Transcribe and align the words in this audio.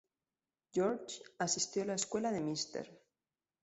George 0.77 1.21
asistió 1.37 1.83
a 1.83 1.85
la 1.85 1.93
escuela 1.93 2.31
de 2.31 2.41
Mr. 2.41 2.87